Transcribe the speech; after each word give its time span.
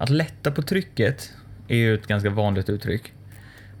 Att 0.00 0.10
lätta 0.10 0.50
på 0.50 0.62
trycket 0.62 1.32
är 1.68 1.76
ju 1.76 1.94
ett 1.94 2.06
ganska 2.06 2.30
vanligt 2.30 2.68
uttryck. 2.70 3.12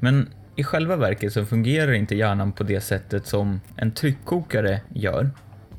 Men 0.00 0.28
i 0.56 0.64
själva 0.64 0.96
verket 0.96 1.32
så 1.32 1.46
fungerar 1.46 1.92
inte 1.92 2.16
hjärnan 2.16 2.52
på 2.52 2.64
det 2.64 2.80
sättet 2.80 3.26
som 3.26 3.60
en 3.76 3.92
tryckkokare 3.92 4.80
gör. 4.94 5.30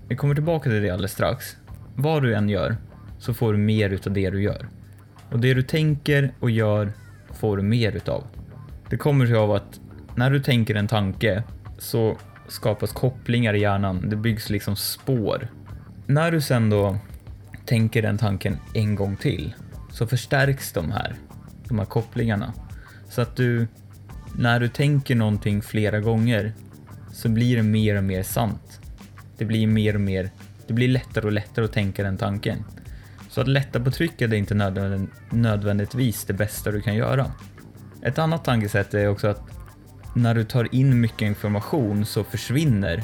Vi 0.07 0.15
kommer 0.15 0.35
tillbaka 0.35 0.69
till 0.69 0.81
det 0.81 0.89
alldeles 0.89 1.11
strax. 1.11 1.57
Vad 1.95 2.23
du 2.23 2.35
än 2.35 2.49
gör 2.49 2.77
så 3.19 3.33
får 3.33 3.54
du 3.54 3.59
mer 3.59 3.89
utav 3.89 4.13
det 4.13 4.29
du 4.29 4.41
gör. 4.41 4.67
Och 5.31 5.39
det 5.39 5.54
du 5.54 5.63
tänker 5.63 6.33
och 6.39 6.51
gör 6.51 6.93
får 7.33 7.57
du 7.57 7.63
mer 7.63 7.91
utav. 7.91 8.23
Det 8.89 8.97
kommer 8.97 9.25
sig 9.25 9.35
av 9.35 9.51
att 9.51 9.79
när 10.15 10.31
du 10.31 10.39
tänker 10.39 10.75
en 10.75 10.87
tanke 10.87 11.43
så 11.77 12.17
skapas 12.47 12.91
kopplingar 12.91 13.53
i 13.53 13.61
hjärnan. 13.61 14.09
Det 14.09 14.15
byggs 14.15 14.49
liksom 14.49 14.75
spår. 14.75 15.47
När 16.05 16.31
du 16.31 16.41
sen 16.41 16.70
då 16.70 16.98
tänker 17.66 18.02
den 18.02 18.17
tanken 18.17 18.58
en 18.73 18.95
gång 18.95 19.16
till 19.16 19.53
så 19.91 20.08
förstärks 20.08 20.72
de 20.72 20.91
här, 20.91 21.16
de 21.68 21.80
här 21.80 21.86
kopplingarna. 21.86 22.54
Så 23.09 23.22
att 23.22 23.36
du, 23.36 23.68
när 24.36 24.59
du 24.59 24.67
tänker 24.67 25.16
någonting 25.16 25.62
flera 25.62 26.00
gånger 26.00 26.54
så 27.14 27.30
blir 27.30 27.55
det 27.55 27.64
mer 27.64 27.98
och 27.98 28.04
mer 28.04 28.23
sant. 28.23 28.80
Det 29.38 29.45
blir 29.45 29.67
mer 29.67 29.95
och 29.95 30.02
mer, 30.02 30.30
det 30.67 30.73
blir 30.73 30.88
lättare 30.88 31.26
och 31.26 31.31
lättare 31.31 31.66
att 31.66 31.73
tänka 31.73 32.04
den 32.04 32.17
tanken. 32.17 32.64
Så 33.30 33.41
att 33.41 33.48
lätta 33.48 33.80
på 33.80 33.91
trycket 33.91 34.31
är 34.31 34.36
inte 34.36 34.90
nödvändigtvis 35.30 36.26
det 36.26 36.34
bästa 36.34 36.72
du 36.72 36.81
kan 36.81 36.95
göra. 36.95 37.31
Ett 38.02 38.20
annat 38.20 38.45
tankesätt 38.45 38.94
är 38.94 39.08
också 39.08 39.28
att 39.28 39.42
när 40.16 40.36
du 40.36 40.44
tar 40.44 40.76
in 40.76 41.02
mycket 41.02 41.22
information 41.22 42.05
så 42.05 42.23
försvinner 42.23 43.03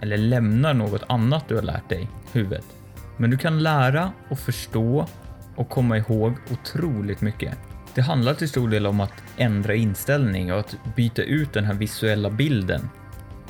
eller 0.00 0.16
lämnar 0.16 0.74
något 0.74 1.02
annat 1.08 1.48
du 1.48 1.54
har 1.54 1.62
lärt 1.62 1.88
dig 1.88 2.08
huvudet. 2.32 2.64
Men 3.16 3.30
du 3.30 3.38
kan 3.38 3.62
lära 3.62 4.12
och 4.28 4.38
förstå 4.38 5.06
och 5.56 5.68
komma 5.68 5.98
ihåg 5.98 6.34
otroligt 6.50 7.20
mycket. 7.20 7.58
Det 7.94 8.00
handlar 8.02 8.34
till 8.34 8.48
stor 8.48 8.68
del 8.68 8.86
om 8.86 9.00
att 9.00 9.22
ändra 9.36 9.74
inställning 9.74 10.52
och 10.52 10.58
att 10.58 10.76
byta 10.96 11.22
ut 11.22 11.52
den 11.52 11.64
här 11.64 11.74
visuella 11.74 12.30
bilden. 12.30 12.88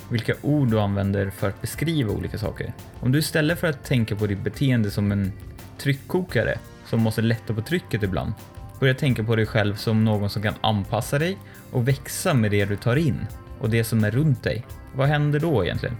Vilka 0.09 0.33
ord 0.41 0.71
du 0.71 0.79
använder 0.79 1.29
för 1.29 1.49
att 1.49 1.61
beskriva 1.61 2.11
olika 2.11 2.37
saker. 2.37 2.73
Om 2.99 3.11
du 3.11 3.19
istället 3.19 3.59
för 3.59 3.67
att 3.67 3.85
tänka 3.85 4.15
på 4.15 4.27
ditt 4.27 4.43
beteende 4.43 4.91
som 4.91 5.11
en 5.11 5.31
tryckkokare 5.77 6.59
som 6.85 7.01
måste 7.01 7.21
lätta 7.21 7.53
på 7.53 7.61
trycket 7.61 8.03
ibland, 8.03 8.33
börjar 8.79 8.93
tänka 8.93 9.23
på 9.23 9.35
dig 9.35 9.45
själv 9.45 9.75
som 9.75 10.05
någon 10.05 10.29
som 10.29 10.41
kan 10.41 10.53
anpassa 10.61 11.19
dig 11.19 11.37
och 11.71 11.87
växa 11.87 12.33
med 12.33 12.51
det 12.51 12.65
du 12.65 12.75
tar 12.75 12.95
in 12.95 13.27
och 13.59 13.69
det 13.69 13.83
som 13.83 14.03
är 14.03 14.11
runt 14.11 14.43
dig. 14.43 14.65
Vad 14.95 15.07
händer 15.07 15.39
då 15.39 15.65
egentligen? 15.65 15.97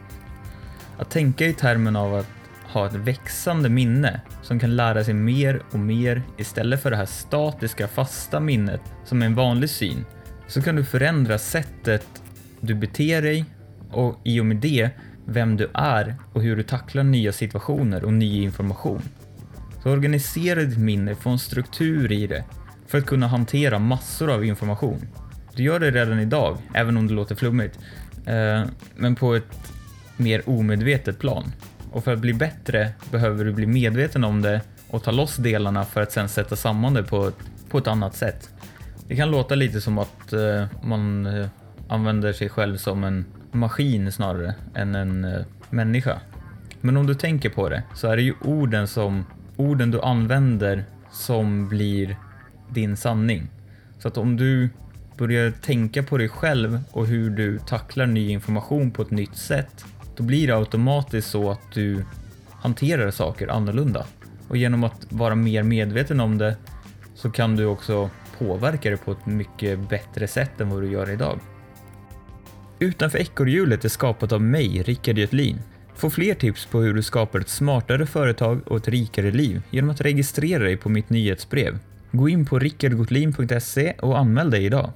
Att 0.98 1.10
tänka 1.10 1.46
i 1.46 1.54
termen 1.54 1.96
av 1.96 2.16
att 2.16 2.30
ha 2.70 2.88
ett 2.88 2.96
växande 2.96 3.70
minne 3.70 4.22
som 4.42 4.60
kan 4.60 4.76
lära 4.76 5.04
sig 5.04 5.14
mer 5.14 5.62
och 5.72 5.80
mer 5.80 6.22
istället 6.38 6.82
för 6.82 6.92
det 6.92 6.98
här 6.98 7.06
statiska 7.06 7.88
fasta 7.88 8.40
minnet 8.40 8.82
som 9.06 9.22
är 9.22 9.26
en 9.26 9.36
vanlig 9.36 9.70
syn 9.70 10.06
så 10.48 10.62
kan 10.62 10.76
du 10.76 10.84
förändra 10.84 11.38
sättet 11.38 12.08
du 12.60 12.76
beter 12.76 13.22
dig 13.22 13.46
och 13.92 14.20
i 14.24 14.40
och 14.40 14.46
med 14.46 14.58
det 14.58 14.90
vem 15.26 15.58
du 15.58 15.70
är 15.74 16.16
och 16.34 16.42
hur 16.42 16.56
du 16.56 16.64
tacklar 16.64 17.04
nya 17.04 17.32
situationer 17.32 18.04
och 18.04 18.14
ny 18.14 18.42
information. 18.44 19.02
Så 19.84 19.92
organisera 19.92 20.60
ditt 20.60 20.78
minne, 20.78 21.16
få 21.16 21.30
en 21.30 21.40
struktur 21.40 22.12
i 22.12 22.28
det 22.28 22.44
för 22.88 22.98
att 22.98 23.06
kunna 23.06 23.28
hantera 23.28 23.80
massor 23.80 24.32
av 24.32 24.46
information. 24.46 25.08
Du 25.56 25.64
gör 25.64 25.80
det 25.80 25.92
redan 25.92 26.20
idag, 26.20 26.58
även 26.74 26.98
om 26.98 27.08
det 27.08 27.14
låter 27.14 27.36
flummigt, 27.36 27.80
eh, 28.26 28.64
men 28.96 29.16
på 29.16 29.36
ett 29.36 29.74
mer 30.18 30.50
omedvetet 30.50 31.20
plan. 31.20 31.52
Och 31.92 32.04
för 32.04 32.14
att 32.14 32.20
bli 32.20 32.34
bättre 32.34 32.92
behöver 33.12 33.46
du 33.46 33.54
bli 33.54 33.66
medveten 33.66 34.24
om 34.24 34.42
det 34.42 34.62
och 34.90 35.04
ta 35.04 35.12
loss 35.12 35.38
delarna 35.38 35.86
för 35.86 36.02
att 36.02 36.12
sen 36.12 36.30
sätta 36.30 36.56
samman 36.56 36.94
det 36.94 37.04
på 37.04 37.28
ett, 37.28 37.38
på 37.70 37.78
ett 37.78 37.88
annat 37.88 38.16
sätt. 38.16 38.50
Det 39.08 39.16
kan 39.16 39.32
låta 39.32 39.56
lite 39.56 39.82
som 39.82 39.98
att 39.98 40.34
eh, 40.34 40.66
man 40.84 41.26
eh, 41.26 41.48
använder 41.88 42.34
sig 42.34 42.50
själv 42.50 42.78
som 42.78 43.04
en 43.04 43.26
maskin 43.52 44.12
snarare 44.12 44.56
än 44.76 44.96
en 44.96 45.26
eh, 45.26 45.46
människa. 45.70 46.20
Men 46.82 46.98
om 46.98 47.08
du 47.08 47.16
tänker 47.16 47.50
på 47.50 47.70
det 47.70 47.84
så 47.96 48.08
är 48.08 48.16
det 48.16 48.22
ju 48.22 48.34
orden 48.42 48.88
som 48.88 49.26
orden 49.56 49.92
du 49.92 50.02
använder 50.02 50.86
som 51.12 51.70
blir 51.70 52.18
din 52.70 52.98
sanning. 52.98 53.50
Så 54.00 54.08
att 54.08 54.18
om 54.18 54.38
du 54.38 54.70
börjar 55.18 55.52
tänka 55.52 56.04
på 56.04 56.18
dig 56.18 56.30
själv 56.30 56.80
och 56.92 57.08
hur 57.08 57.30
du 57.30 57.60
tacklar 57.60 58.06
ny 58.06 58.30
information 58.30 58.92
på 58.92 59.02
ett 59.02 59.12
nytt 59.12 59.38
sätt, 59.38 59.86
då 60.18 60.24
blir 60.24 60.48
det 60.48 60.56
automatiskt 60.56 61.30
så 61.30 61.52
att 61.52 61.72
du 61.74 62.06
hanterar 62.52 63.12
saker 63.12 63.48
annorlunda. 63.48 64.06
Och 64.48 64.58
genom 64.58 64.84
att 64.84 65.08
vara 65.10 65.36
mer 65.36 65.64
medveten 65.64 66.20
om 66.20 66.38
det 66.38 66.56
så 67.16 67.32
kan 67.32 67.56
du 67.56 67.66
också 67.66 68.10
påverka 68.38 68.90
det 68.90 68.98
på 68.98 69.12
ett 69.12 69.26
mycket 69.26 69.90
bättre 69.90 70.28
sätt 70.28 70.62
än 70.62 70.70
vad 70.70 70.82
du 70.82 70.92
gör 70.92 71.10
idag. 71.10 71.40
Utanför 72.80 73.20
ekorrhjulet 73.20 73.86
är 73.86 73.90
skapat 73.90 74.32
av 74.32 74.42
mig, 74.42 74.84
Rickard 74.84 75.18
Götlin. 75.18 75.60
Få 75.96 76.10
fler 76.10 76.34
tips 76.34 76.66
på 76.66 76.80
hur 76.80 76.94
du 76.94 77.04
skapar 77.04 77.40
ett 77.40 77.50
smartare 77.50 78.06
företag 78.06 78.62
och 78.68 78.78
ett 78.78 78.88
rikare 78.88 79.32
liv 79.32 79.62
genom 79.70 79.90
att 79.90 80.02
registrera 80.02 80.64
dig 80.64 80.78
på 80.78 80.90
mitt 80.90 81.10
nyhetsbrev. 81.10 81.80
Gå 82.12 82.30
in 82.30 82.46
på 82.46 82.60
rickardgotlin.se 82.60 83.94
och 83.94 84.18
anmäl 84.18 84.50
dig 84.50 84.66
idag. 84.66 84.92